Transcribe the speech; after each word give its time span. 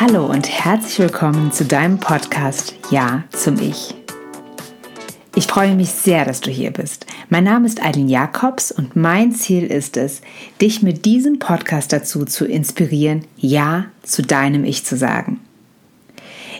Hallo 0.00 0.26
und 0.26 0.48
herzlich 0.48 0.98
willkommen 1.00 1.52
zu 1.52 1.64
deinem 1.64 1.98
Podcast 1.98 2.74
Ja 2.90 3.24
zum 3.30 3.60
Ich. 3.60 3.94
Ich 5.34 5.46
freue 5.46 5.74
mich 5.74 5.90
sehr, 5.90 6.24
dass 6.24 6.40
du 6.40 6.50
hier 6.50 6.70
bist. 6.70 7.04
Mein 7.28 7.44
Name 7.44 7.66
ist 7.66 7.82
Eileen 7.82 8.08
Jakobs 8.08 8.72
und 8.72 8.96
mein 8.96 9.32
Ziel 9.32 9.64
ist 9.64 9.96
es, 9.96 10.22
dich 10.60 10.82
mit 10.82 11.04
diesem 11.04 11.38
Podcast 11.38 11.92
dazu 11.92 12.24
zu 12.24 12.46
inspirieren, 12.46 13.24
Ja 13.36 13.86
zu 14.02 14.22
deinem 14.22 14.64
Ich 14.64 14.84
zu 14.84 14.96
sagen. 14.96 15.40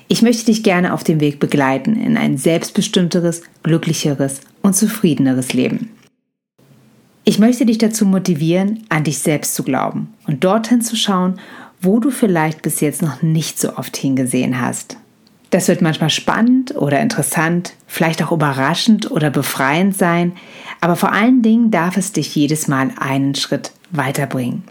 Ich 0.09 0.23
möchte 0.23 0.47
dich 0.47 0.63
gerne 0.63 0.93
auf 0.93 1.05
dem 1.05 1.21
Weg 1.21 1.39
begleiten 1.39 1.97
in 1.97 2.17
ein 2.17 2.39
selbstbestimmteres, 2.39 3.43
glücklicheres 3.63 4.41
und 4.63 4.75
zufriedeneres 4.75 5.53
Leben. 5.53 5.91
Ich 7.29 7.39
möchte 7.39 7.67
dich 7.67 7.77
dazu 7.77 8.07
motivieren, 8.07 8.85
an 8.89 9.05
dich 9.05 9.19
selbst 9.19 9.55
zu 9.55 9.63
glauben 9.63 10.15
und 10.27 10.45
dorthin 10.45 10.81
zu 10.81 10.97
schauen, 10.97 11.35
wo 11.79 12.01
du 12.01 12.11
vielleicht 12.11 12.63
bis 12.63 12.81
jetzt 12.81 13.03
noch 13.03 13.21
nicht 13.21 13.61
so 13.61 13.77
oft 13.77 13.99
hingesehen 13.99 14.63
hast. 14.63 14.97
Das 15.51 15.69
wird 15.69 15.83
manchmal 15.83 16.09
spannend 16.09 16.75
oder 16.75 17.01
interessant, 17.01 17.75
vielleicht 17.87 18.23
auch 18.23 18.33
überraschend 18.33 19.11
oder 19.11 19.29
befreiend 19.29 19.95
sein, 19.95 20.33
aber 20.81 20.97
vor 20.97 21.13
allen 21.13 21.43
Dingen 21.43 21.71
darf 21.71 21.99
es 21.99 22.13
dich 22.13 22.35
jedes 22.35 22.67
Mal 22.67 22.93
einen 22.99 23.35
Schritt 23.35 23.73
weiterbringen. 23.91 24.63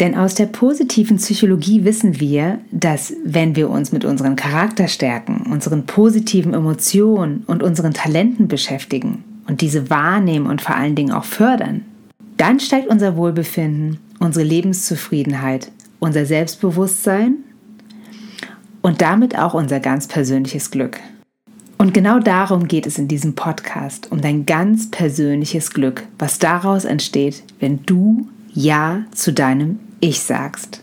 Denn 0.00 0.16
aus 0.16 0.34
der 0.34 0.46
positiven 0.46 1.18
Psychologie 1.18 1.84
wissen 1.84 2.20
wir, 2.20 2.58
dass 2.70 3.12
wenn 3.22 3.54
wir 3.54 3.68
uns 3.68 3.92
mit 3.92 4.06
unseren 4.06 4.34
Charakterstärken, 4.36 5.42
unseren 5.52 5.84
positiven 5.84 6.54
Emotionen 6.54 7.44
und 7.46 7.62
unseren 7.62 7.92
Talenten 7.92 8.48
beschäftigen 8.48 9.24
und 9.46 9.60
diese 9.60 9.90
wahrnehmen 9.90 10.46
und 10.46 10.62
vor 10.62 10.76
allen 10.76 10.94
Dingen 10.94 11.12
auch 11.12 11.24
fördern, 11.24 11.82
dann 12.36 12.60
steigt 12.60 12.88
unser 12.88 13.16
Wohlbefinden, 13.16 13.98
unsere 14.18 14.44
Lebenszufriedenheit, 14.44 15.70
unser 15.98 16.26
Selbstbewusstsein 16.26 17.36
und 18.82 19.00
damit 19.02 19.38
auch 19.38 19.54
unser 19.54 19.80
ganz 19.80 20.06
persönliches 20.06 20.70
Glück. 20.70 21.00
Und 21.78 21.92
genau 21.92 22.20
darum 22.20 22.68
geht 22.68 22.86
es 22.86 22.98
in 22.98 23.08
diesem 23.08 23.34
Podcast, 23.34 24.10
um 24.10 24.20
dein 24.20 24.46
ganz 24.46 24.90
persönliches 24.90 25.72
Glück, 25.72 26.04
was 26.18 26.38
daraus 26.38 26.84
entsteht, 26.84 27.42
wenn 27.60 27.84
du 27.84 28.28
Ja 28.52 29.04
zu 29.12 29.32
deinem 29.32 29.78
Ich 30.00 30.20
sagst. 30.20 30.80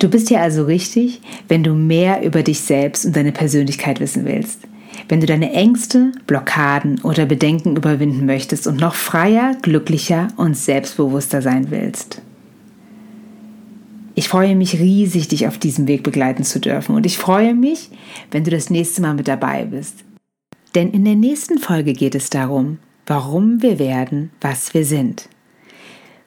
Du 0.00 0.08
bist 0.08 0.28
hier 0.28 0.40
also 0.40 0.64
richtig, 0.64 1.20
wenn 1.48 1.62
du 1.62 1.74
mehr 1.74 2.22
über 2.24 2.42
dich 2.42 2.60
selbst 2.60 3.06
und 3.06 3.14
deine 3.14 3.32
Persönlichkeit 3.32 4.00
wissen 4.00 4.24
willst. 4.24 4.60
Wenn 5.08 5.20
du 5.20 5.26
deine 5.26 5.52
Ängste, 5.52 6.12
Blockaden 6.26 7.00
oder 7.02 7.26
Bedenken 7.26 7.76
überwinden 7.76 8.26
möchtest 8.26 8.66
und 8.66 8.80
noch 8.80 8.94
freier, 8.94 9.56
glücklicher 9.60 10.28
und 10.36 10.56
selbstbewusster 10.56 11.42
sein 11.42 11.70
willst. 11.70 12.22
Ich 14.14 14.28
freue 14.28 14.54
mich 14.54 14.78
riesig, 14.78 15.28
dich 15.28 15.46
auf 15.48 15.58
diesem 15.58 15.88
Weg 15.88 16.04
begleiten 16.04 16.44
zu 16.44 16.60
dürfen 16.60 16.94
und 16.94 17.04
ich 17.04 17.18
freue 17.18 17.54
mich, 17.54 17.90
wenn 18.30 18.44
du 18.44 18.50
das 18.50 18.70
nächste 18.70 19.02
Mal 19.02 19.14
mit 19.14 19.28
dabei 19.28 19.64
bist. 19.64 20.04
Denn 20.74 20.90
in 20.92 21.04
der 21.04 21.16
nächsten 21.16 21.58
Folge 21.58 21.92
geht 21.92 22.14
es 22.14 22.30
darum, 22.30 22.78
warum 23.06 23.62
wir 23.62 23.78
werden, 23.78 24.30
was 24.40 24.72
wir 24.72 24.84
sind. 24.84 25.28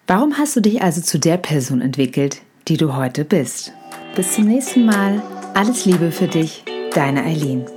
Warum 0.06 0.38
hast 0.38 0.56
du 0.56 0.62
dich 0.62 0.82
also 0.82 1.02
zu 1.02 1.18
der 1.20 1.38
Person 1.38 1.82
entwickelt, 1.82 2.42
die 2.68 2.78
du 2.78 2.96
heute 2.96 3.26
bist? 3.26 3.74
Bis 4.16 4.34
zum 4.34 4.46
nächsten 4.46 4.86
Mal. 4.86 5.22
Alles 5.54 5.86
Liebe 5.86 6.12
für 6.12 6.28
dich, 6.28 6.64
deine 6.94 7.24
Eileen. 7.24 7.77